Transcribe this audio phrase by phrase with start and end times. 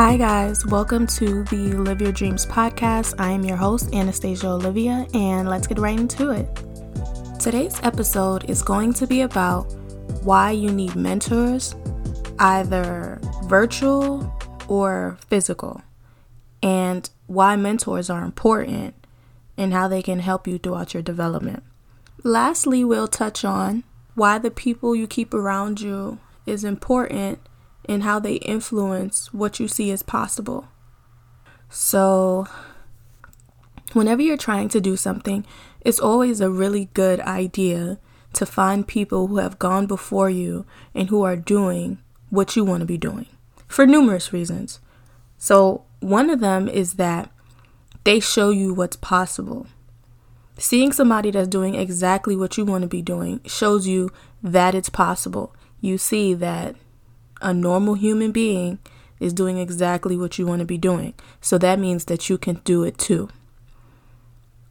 [0.00, 0.64] Hi, guys.
[0.64, 3.16] Welcome to the Live Your Dreams podcast.
[3.18, 6.46] I am your host, Anastasia Olivia, and let's get right into it.
[7.40, 9.64] Today's episode is going to be about
[10.22, 11.74] why you need mentors,
[12.38, 14.32] either virtual
[14.68, 15.82] or physical,
[16.62, 18.94] and why mentors are important
[19.56, 21.64] and how they can help you throughout your development.
[22.22, 23.82] Lastly, we'll touch on
[24.14, 27.40] why the people you keep around you is important
[27.88, 30.68] and how they influence what you see as possible.
[31.70, 32.46] So,
[33.92, 35.46] whenever you're trying to do something,
[35.80, 37.98] it's always a really good idea
[38.34, 41.98] to find people who have gone before you and who are doing
[42.30, 43.26] what you want to be doing
[43.66, 44.80] for numerous reasons.
[45.38, 47.30] So, one of them is that
[48.04, 49.66] they show you what's possible.
[50.58, 54.10] Seeing somebody that's doing exactly what you want to be doing shows you
[54.42, 55.54] that it's possible.
[55.80, 56.74] You see that
[57.40, 58.78] a normal human being
[59.20, 61.14] is doing exactly what you want to be doing.
[61.40, 63.28] So that means that you can do it too.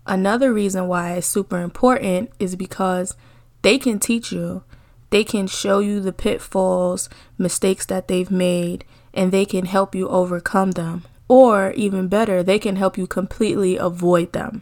[0.05, 3.15] Another reason why it's super important is because
[3.61, 4.63] they can teach you,
[5.09, 10.07] they can show you the pitfalls, mistakes that they've made, and they can help you
[10.07, 11.03] overcome them.
[11.27, 14.61] Or even better, they can help you completely avoid them.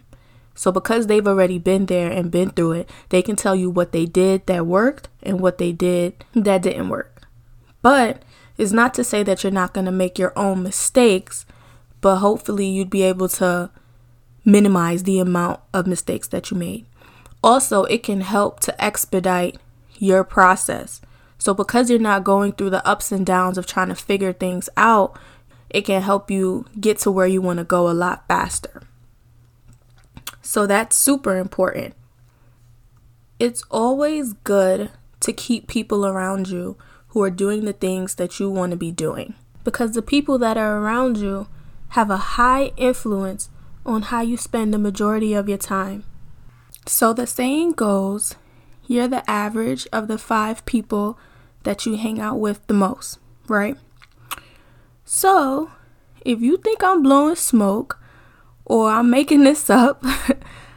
[0.56, 3.92] So, because they've already been there and been through it, they can tell you what
[3.92, 7.15] they did that worked and what they did that didn't work.
[7.86, 8.24] But
[8.58, 11.46] it's not to say that you're not going to make your own mistakes,
[12.02, 13.70] but hopefully you'd be able to
[14.44, 16.88] minimize the amount of mistakes that you made.
[17.44, 19.60] Also, it can help to expedite
[20.00, 21.00] your process.
[21.38, 24.68] So, because you're not going through the ups and downs of trying to figure things
[24.76, 25.16] out,
[25.70, 28.82] it can help you get to where you want to go a lot faster.
[30.42, 31.94] So, that's super important.
[33.38, 36.78] It's always good to keep people around you
[37.16, 39.34] who are doing the things that you want to be doing.
[39.64, 41.48] Because the people that are around you
[41.92, 43.50] have a high influence
[43.86, 46.04] on how you spend the majority of your time.
[46.86, 48.36] So the saying goes,
[48.86, 51.18] you're the average of the five people
[51.64, 53.18] that you hang out with the most,
[53.48, 53.78] right?
[55.06, 55.72] So,
[56.26, 57.98] if you think I'm blowing smoke
[58.66, 60.04] or I'm making this up,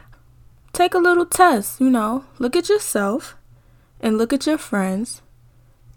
[0.71, 3.35] take a little test, you know, look at yourself
[3.99, 5.21] and look at your friends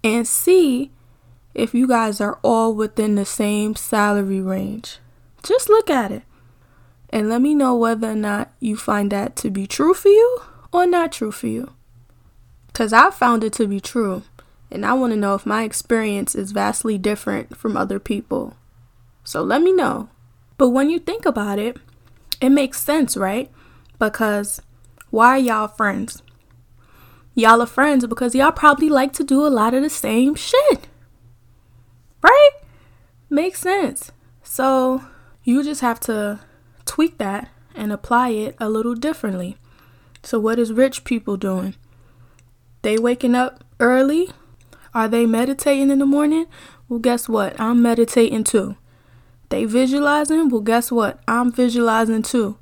[0.02, 0.90] and see
[1.54, 4.98] if you guys are all within the same salary range.
[5.42, 6.22] Just look at it
[7.10, 10.40] and let me know whether or not you find that to be true for you
[10.72, 11.72] or not true for you.
[12.68, 14.22] Because I found it to be true,
[14.70, 18.56] and I want to know if my experience is vastly different from other people.
[19.24, 20.08] So let me know.
[20.56, 21.76] But when you think about it,
[22.40, 23.50] it makes sense, right?
[23.98, 24.62] Because
[25.10, 26.22] why are y'all friends?
[27.34, 30.88] Y'all are friends because y'all probably like to do a lot of the same shit.
[32.22, 32.50] Right?
[33.30, 34.12] Makes sense.
[34.42, 35.04] So
[35.44, 36.40] you just have to
[36.84, 39.56] tweak that and apply it a little differently.
[40.22, 41.74] So what is rich people doing?
[42.82, 44.30] They waking up early?
[44.94, 46.46] Are they meditating in the morning?
[46.88, 47.58] Well, guess what?
[47.58, 48.76] I'm meditating too.
[49.48, 50.48] They visualizing?
[50.48, 51.20] Well, guess what?
[51.26, 52.58] I'm visualizing too.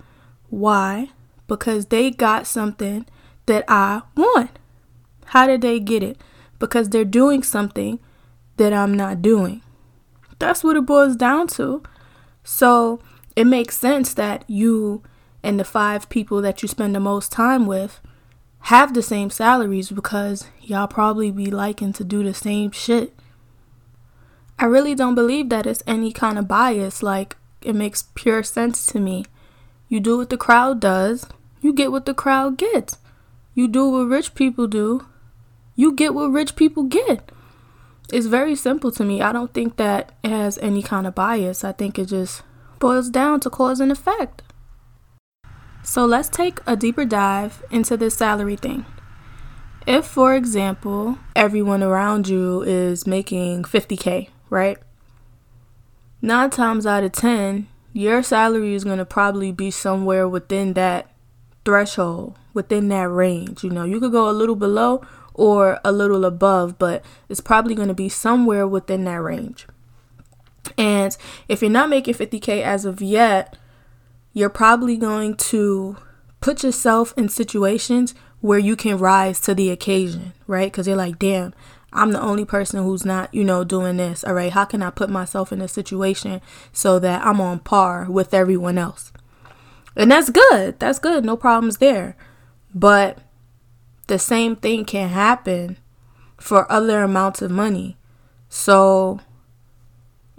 [0.48, 1.10] Why?
[1.48, 3.06] Because they got something
[3.46, 4.59] that I want.
[5.30, 6.20] How did they get it?
[6.58, 8.00] Because they're doing something
[8.56, 9.62] that I'm not doing.
[10.40, 11.84] That's what it boils down to.
[12.42, 12.98] So
[13.36, 15.04] it makes sense that you
[15.40, 18.00] and the five people that you spend the most time with
[18.62, 23.14] have the same salaries because y'all probably be liking to do the same shit.
[24.58, 27.04] I really don't believe that it's any kind of bias.
[27.04, 29.26] Like, it makes pure sense to me.
[29.88, 31.26] You do what the crowd does,
[31.60, 32.98] you get what the crowd gets.
[33.54, 35.06] You do what rich people do,
[35.80, 37.32] you get what rich people get.
[38.12, 39.22] It's very simple to me.
[39.22, 41.64] I don't think that it has any kind of bias.
[41.64, 42.42] I think it just
[42.78, 44.42] boils down to cause and effect.
[45.82, 48.84] So let's take a deeper dive into this salary thing.
[49.86, 54.76] If, for example, everyone around you is making 50K, right?
[56.20, 61.10] Nine times out of 10, your salary is going to probably be somewhere within that
[61.64, 63.64] threshold, within that range.
[63.64, 65.02] You know, you could go a little below
[65.34, 69.66] or a little above, but it's probably going to be somewhere within that range.
[70.76, 71.16] And
[71.48, 73.56] if you're not making 50K as of yet,
[74.32, 75.96] you're probably going to
[76.40, 80.70] put yourself in situations where you can rise to the occasion, right?
[80.70, 81.52] Because you're like, damn,
[81.92, 84.24] I'm the only person who's not, you know, doing this.
[84.24, 86.40] All right, how can I put myself in a situation
[86.72, 89.12] so that I'm on par with everyone else?
[89.96, 90.78] And that's good.
[90.78, 91.24] That's good.
[91.24, 92.16] No problems there.
[92.74, 93.18] But
[94.10, 95.78] the same thing can happen
[96.36, 97.96] for other amounts of money.
[98.48, 99.20] So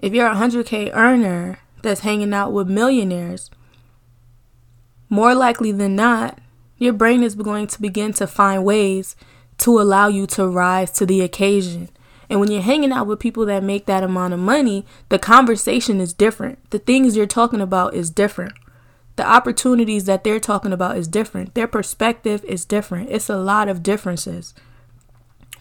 [0.01, 3.51] If you're a 100K earner that's hanging out with millionaires,
[5.09, 6.39] more likely than not,
[6.77, 9.15] your brain is going to begin to find ways
[9.59, 11.89] to allow you to rise to the occasion.
[12.29, 16.01] And when you're hanging out with people that make that amount of money, the conversation
[16.01, 16.57] is different.
[16.71, 18.53] The things you're talking about is different.
[19.15, 21.53] The opportunities that they're talking about is different.
[21.53, 23.09] Their perspective is different.
[23.09, 24.53] It's a lot of differences.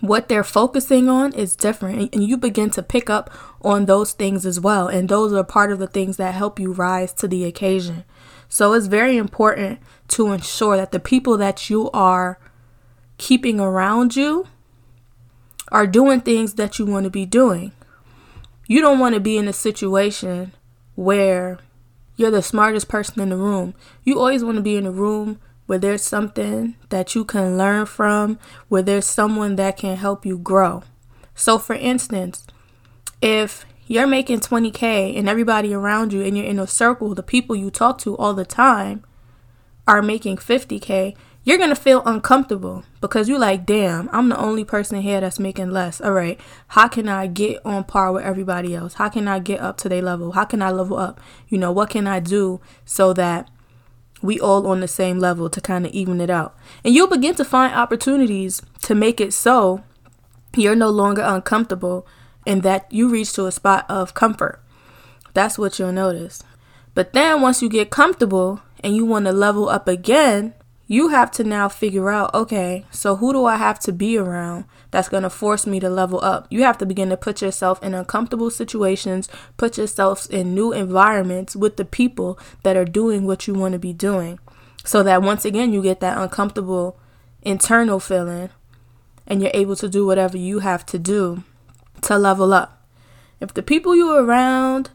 [0.01, 3.31] What they're focusing on is different, and you begin to pick up
[3.61, 4.89] on those things as well.
[4.89, 8.05] And those are part of the things that help you rise to the occasion.
[8.49, 12.39] So it's very important to ensure that the people that you are
[13.19, 14.47] keeping around you
[15.71, 17.73] are doing things that you want to be doing.
[18.67, 20.53] You don't want to be in a situation
[20.95, 21.59] where
[22.21, 23.75] you're the smartest person in the room.
[24.05, 27.87] You always want to be in a room where there's something that you can learn
[27.87, 28.39] from,
[28.69, 30.83] where there's someone that can help you grow.
[31.35, 32.47] So, for instance,
[33.23, 37.57] if you're making 20K and everybody around you and you're in a circle, the people
[37.57, 39.03] you talk to all the time
[39.89, 45.01] are making 50K, you're to feel uncomfortable because you're like, damn, I'm the only person
[45.01, 46.01] here that's making less.
[46.01, 46.39] All right,
[46.69, 48.95] how can I get on par with everybody else?
[48.95, 50.33] How can I get up to their level?
[50.33, 51.21] How can I level up?
[51.49, 53.51] You know, what can I do so that
[54.23, 56.55] we all on the same level to kind of even it out?
[56.85, 59.83] And you'll begin to find opportunities to make it so
[60.55, 62.07] you're no longer uncomfortable
[62.47, 64.63] and that you reach to a spot of comfort.
[65.33, 66.43] That's what you'll notice.
[66.95, 70.55] But then once you get comfortable and you want to level up again,
[70.91, 74.65] you have to now figure out okay, so who do I have to be around
[74.91, 76.49] that's going to force me to level up?
[76.51, 81.55] You have to begin to put yourself in uncomfortable situations, put yourself in new environments
[81.55, 84.41] with the people that are doing what you want to be doing.
[84.85, 86.99] So that once again, you get that uncomfortable
[87.43, 88.51] internal feeling
[89.29, 91.45] and you're able to do whatever you have to do
[92.03, 92.85] to level up.
[93.39, 94.91] If the people you're around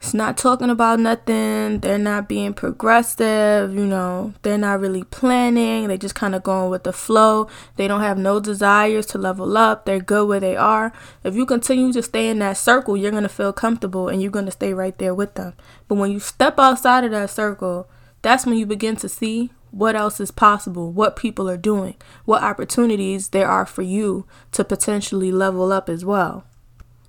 [0.00, 1.80] it's not talking about nothing.
[1.80, 4.32] They're not being progressive, you know.
[4.42, 5.88] They're not really planning.
[5.88, 7.48] They just kind of going with the flow.
[7.74, 9.84] They don't have no desires to level up.
[9.84, 10.92] They're good where they are.
[11.24, 14.30] If you continue to stay in that circle, you're going to feel comfortable and you're
[14.30, 15.54] going to stay right there with them.
[15.88, 17.90] But when you step outside of that circle,
[18.22, 22.42] that's when you begin to see what else is possible, what people are doing, what
[22.42, 26.44] opportunities there are for you to potentially level up as well.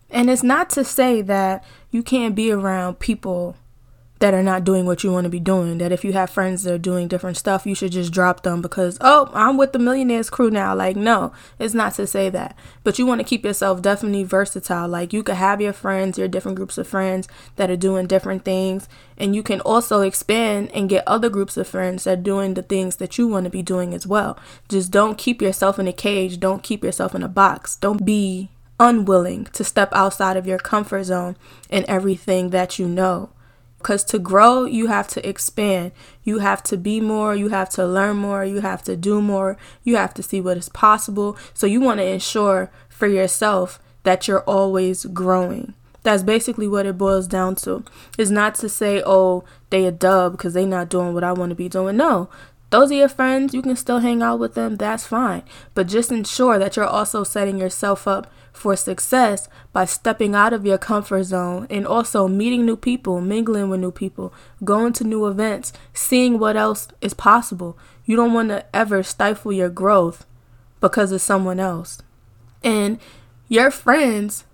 [0.09, 3.56] And it's not to say that you can't be around people
[4.19, 5.77] that are not doing what you want to be doing.
[5.77, 8.61] That if you have friends that are doing different stuff, you should just drop them
[8.61, 10.75] because, oh, I'm with the millionaires crew now.
[10.75, 12.57] Like, no, it's not to say that.
[12.83, 14.89] But you want to keep yourself definitely versatile.
[14.89, 18.44] Like, you could have your friends, your different groups of friends that are doing different
[18.44, 18.89] things.
[19.17, 22.61] And you can also expand and get other groups of friends that are doing the
[22.61, 24.38] things that you want to be doing as well.
[24.67, 26.39] Just don't keep yourself in a cage.
[26.39, 27.77] Don't keep yourself in a box.
[27.77, 28.50] Don't be
[28.80, 31.36] unwilling to step outside of your comfort zone
[31.70, 33.30] and everything that you know.
[33.78, 35.94] Because to grow, you have to expand.
[36.24, 37.34] You have to be more.
[37.34, 38.44] You have to learn more.
[38.44, 39.58] You have to do more.
[39.84, 41.38] You have to see what is possible.
[41.54, 45.74] So you want to ensure for yourself that you're always growing.
[46.04, 47.84] That's basically what it boils down to.
[48.18, 51.52] It's not to say, oh, they a dub because they not doing what I want
[51.52, 51.98] to be doing.
[51.98, 52.30] No,
[52.69, 53.54] those are your friends.
[53.54, 54.78] You can still hang out with them.
[54.78, 55.44] That's fine.
[55.73, 60.66] But just ensure that you're also setting yourself up for success by stepping out of
[60.66, 64.33] your comfort zone and also meeting new people, mingling with new people,
[64.64, 67.78] going to new events, seeing what else is possible.
[68.06, 70.26] You don't want to ever stifle your growth
[70.80, 72.02] because of someone else.
[72.64, 72.99] And
[73.47, 74.45] your friends,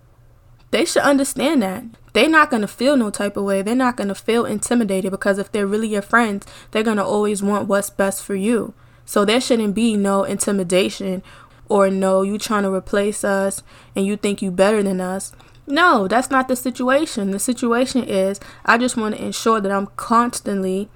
[0.70, 1.84] they should understand that.
[2.16, 3.60] They're not going to feel no type of way.
[3.60, 7.04] They're not going to feel intimidated because if they're really your friends, they're going to
[7.04, 8.72] always want what's best for you.
[9.04, 11.22] So there shouldn't be no intimidation
[11.68, 13.62] or no, you trying to replace us
[13.94, 15.34] and you think you better than us.
[15.66, 17.32] No, that's not the situation.
[17.32, 20.88] The situation is I just want to ensure that I'm constantly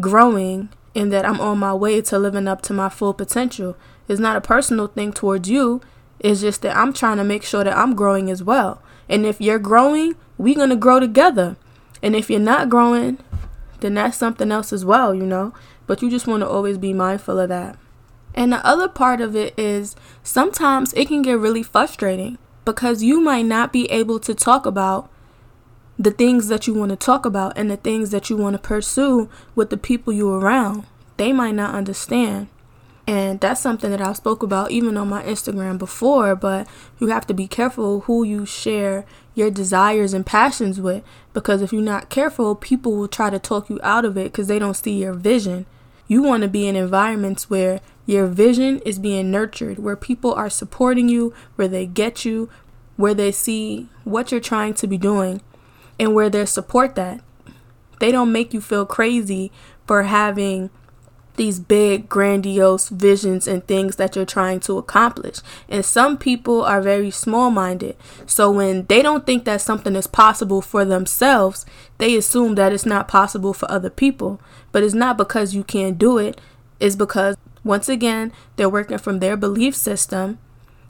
[0.00, 3.76] growing and that I'm on my way to living up to my full potential.
[4.08, 5.82] It's not a personal thing towards you.
[6.18, 8.82] It's just that I'm trying to make sure that I'm growing as well.
[9.08, 11.56] And if you're growing, we're going to grow together.
[12.02, 13.18] And if you're not growing,
[13.80, 15.52] then that's something else as well, you know.
[15.86, 17.78] But you just want to always be mindful of that.
[18.34, 23.20] And the other part of it is sometimes it can get really frustrating because you
[23.20, 25.10] might not be able to talk about
[25.98, 28.62] the things that you want to talk about and the things that you want to
[28.62, 30.86] pursue with the people you're around.
[31.16, 32.48] They might not understand.
[33.08, 37.26] And that's something that I spoke about even on my Instagram before, but you have
[37.28, 42.10] to be careful who you share your desires and passions with because if you're not
[42.10, 45.14] careful, people will try to talk you out of it because they don't see your
[45.14, 45.64] vision.
[46.06, 50.50] You want to be in environments where your vision is being nurtured, where people are
[50.50, 52.50] supporting you, where they get you,
[52.96, 55.40] where they see what you're trying to be doing
[55.98, 57.22] and where they support that.
[58.00, 59.50] They don't make you feel crazy
[59.86, 60.68] for having
[61.38, 65.38] these big, grandiose visions and things that you're trying to accomplish.
[65.68, 67.96] And some people are very small minded.
[68.26, 71.64] So when they don't think that something is possible for themselves,
[71.96, 74.40] they assume that it's not possible for other people.
[74.70, 76.38] But it's not because you can't do it,
[76.78, 80.38] it's because, once again, they're working from their belief system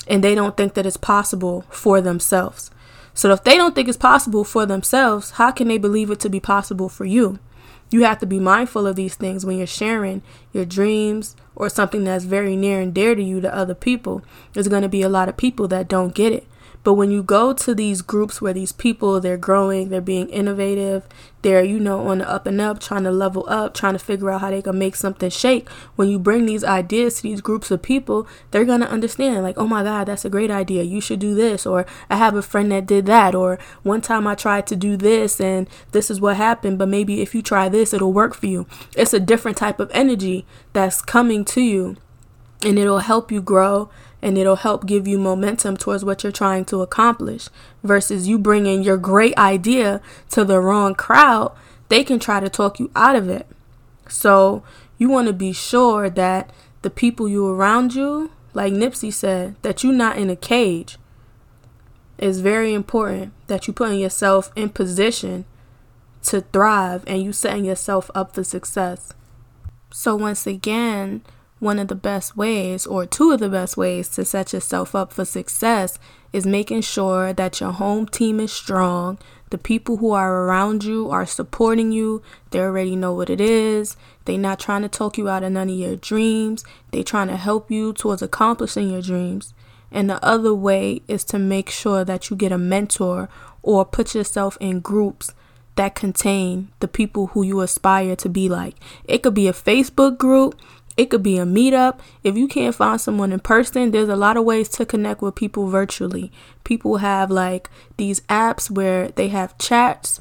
[0.08, 2.70] and they don't think that it's possible for themselves.
[3.14, 6.28] So if they don't think it's possible for themselves, how can they believe it to
[6.28, 7.38] be possible for you?
[7.90, 12.04] You have to be mindful of these things when you're sharing your dreams or something
[12.04, 14.22] that's very near and dear to you to other people.
[14.52, 16.46] There's going to be a lot of people that don't get it.
[16.84, 21.06] But when you go to these groups where these people they're growing, they're being innovative,
[21.42, 24.30] they're you know on the up and up, trying to level up, trying to figure
[24.30, 25.68] out how they can make something shake.
[25.96, 29.66] When you bring these ideas to these groups of people, they're gonna understand like, oh
[29.66, 30.82] my god, that's a great idea.
[30.82, 34.26] You should do this, or I have a friend that did that, or one time
[34.26, 36.78] I tried to do this and this is what happened.
[36.78, 38.66] But maybe if you try this, it'll work for you.
[38.96, 41.96] It's a different type of energy that's coming to you,
[42.64, 46.64] and it'll help you grow and it'll help give you momentum towards what you're trying
[46.64, 47.48] to accomplish
[47.82, 51.54] versus you bringing your great idea to the wrong crowd
[51.88, 53.46] they can try to talk you out of it.
[54.08, 54.62] So
[54.98, 56.50] you want to be sure that
[56.82, 60.98] the people you around you like nipsey said that you're not in a cage
[62.18, 65.44] it's very important that you putting yourself in position
[66.24, 69.12] to thrive and you setting yourself up for success.
[69.92, 71.22] So once again
[71.58, 75.12] one of the best ways, or two of the best ways, to set yourself up
[75.12, 75.98] for success
[76.32, 79.18] is making sure that your home team is strong.
[79.50, 82.22] The people who are around you are supporting you.
[82.50, 83.96] They already know what it is.
[84.26, 86.64] They're not trying to talk you out of none of your dreams.
[86.90, 89.54] They're trying to help you towards accomplishing your dreams.
[89.90, 93.30] And the other way is to make sure that you get a mentor
[93.62, 95.32] or put yourself in groups
[95.76, 98.74] that contain the people who you aspire to be like.
[99.04, 100.60] It could be a Facebook group,
[100.98, 102.00] it could be a meetup.
[102.24, 105.36] If you can't find someone in person, there's a lot of ways to connect with
[105.36, 106.32] people virtually.
[106.64, 110.20] People have like these apps where they have chats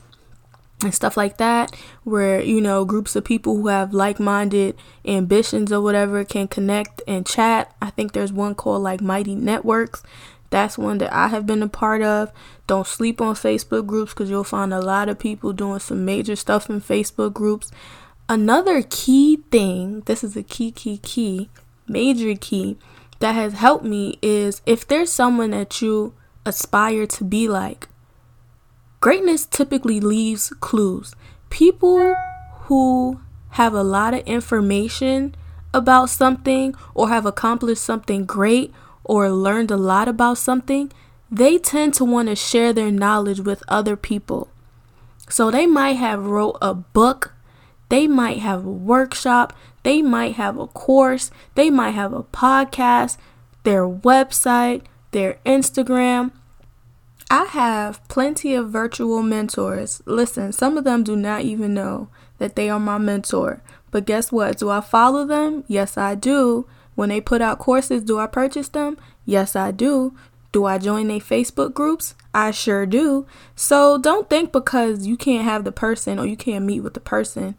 [0.84, 5.81] and stuff like that where you know groups of people who have like-minded ambitions or
[5.81, 10.03] whatever can connect and chat i think there's one called like mighty networks
[10.51, 12.31] that's one that i have been a part of
[12.67, 16.36] don't sleep on facebook groups because you'll find a lot of people doing some major
[16.36, 17.72] stuff in facebook groups
[18.29, 21.50] Another key thing, this is a key, key, key,
[21.88, 22.77] major key
[23.19, 26.13] that has helped me is if there's someone that you
[26.46, 27.88] aspire to be like,
[29.00, 31.15] greatness typically leaves clues.
[31.50, 32.15] People
[32.63, 35.34] who have a lot of information
[35.74, 38.74] about something or have accomplished something great
[39.05, 40.91] or learned a lot about something,
[41.31, 44.50] they tend to want to share their knowledge with other people.
[45.29, 47.34] So they might have wrote a book
[47.89, 49.53] they might have a workshop,
[49.84, 53.17] they might have a course, they might have a podcast,
[53.63, 56.32] their website, their Instagram.
[57.29, 60.01] I have plenty of virtual mentors.
[60.06, 63.62] Listen, some of them do not even know that they are my mentor.
[63.91, 64.58] But guess what?
[64.58, 65.63] Do I follow them?
[65.67, 66.67] Yes, I do.
[66.96, 68.98] When they put out courses, do I purchase them?
[69.25, 70.15] Yes, I do.
[70.51, 72.15] Do I join their Facebook groups?
[72.34, 73.25] I sure do.
[73.56, 77.00] So don't think because you can't have the person or you can't meet with the
[77.00, 77.58] person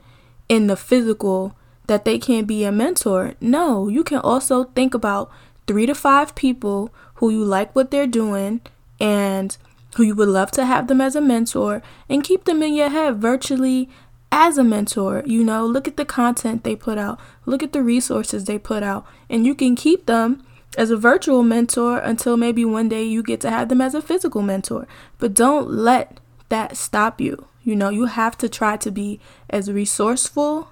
[0.48, 1.54] in the physical
[1.86, 3.34] that they can't be a mentor.
[3.40, 5.30] No, you can also think about
[5.66, 8.60] three to five people who you like what they're doing
[9.00, 9.56] and
[9.96, 12.90] who you would love to have them as a mentor and keep them in your
[12.90, 13.88] head virtually
[14.30, 15.22] as a mentor.
[15.26, 18.82] You know, look at the content they put out, look at the resources they put
[18.82, 20.44] out, and you can keep them
[20.76, 24.02] as a virtual mentor until maybe one day you get to have them as a
[24.02, 24.86] physical mentor.
[25.18, 27.46] But don't let that stop you.
[27.68, 29.20] You know, you have to try to be
[29.50, 30.70] as resourceful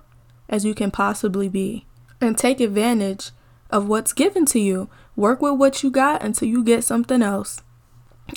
[0.49, 1.85] as you can possibly be
[2.23, 3.33] and take advantage
[3.69, 4.89] of what's given to you.
[5.15, 7.61] Work with what you got until you get something else.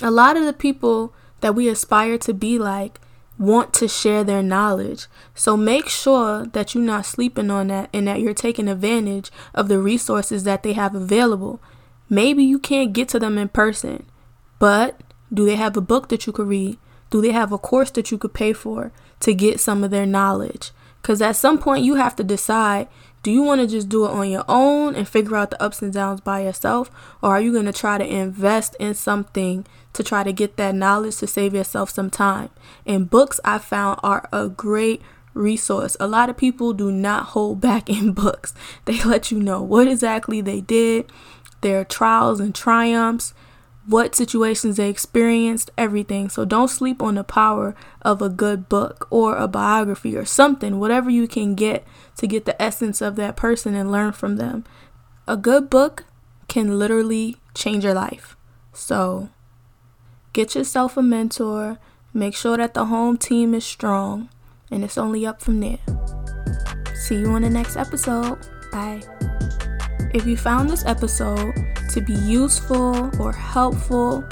[0.02, 3.00] A lot of the people that we aspire to be like
[3.38, 5.06] want to share their knowledge.
[5.34, 9.68] So make sure that you're not sleeping on that and that you're taking advantage of
[9.68, 11.62] the resources that they have available.
[12.10, 14.04] Maybe you can't get to them in person,
[14.58, 15.00] but
[15.32, 16.76] do they have a book that you could read?
[17.10, 20.06] Do they have a course that you could pay for to get some of their
[20.06, 20.70] knowledge?
[21.02, 22.88] Because at some point, you have to decide
[23.22, 25.82] do you want to just do it on your own and figure out the ups
[25.82, 26.90] and downs by yourself?
[27.22, 30.74] Or are you going to try to invest in something to try to get that
[30.74, 32.48] knowledge to save yourself some time?
[32.86, 35.02] And books I found are a great
[35.34, 35.98] resource.
[36.00, 38.54] A lot of people do not hold back in books,
[38.86, 41.12] they let you know what exactly they did,
[41.60, 43.34] their trials and triumphs,
[43.86, 46.28] what situations they experienced, everything.
[46.28, 50.78] So don't sleep on the power of a good book or a biography or something,
[50.78, 51.84] whatever you can get
[52.18, 54.64] to get the essence of that person and learn from them.
[55.26, 56.04] A good book
[56.48, 58.36] can literally change your life.
[58.72, 59.30] So
[60.32, 61.78] get yourself a mentor,
[62.12, 64.28] make sure that the home team is strong,
[64.70, 65.78] and it's only up from there.
[66.94, 68.38] See you on the next episode.
[68.70, 69.02] Bye.
[70.12, 71.54] If you found this episode
[71.90, 74.24] to be useful or helpful,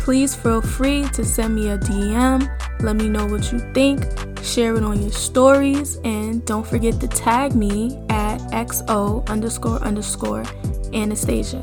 [0.00, 2.48] please feel free to send me a DM.
[2.80, 4.04] Let me know what you think.
[4.42, 5.98] Share it on your stories.
[6.04, 10.44] And don't forget to tag me at XO underscore underscore
[10.92, 11.62] Anastasia.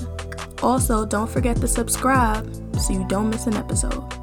[0.62, 4.23] Also, don't forget to subscribe so you don't miss an episode.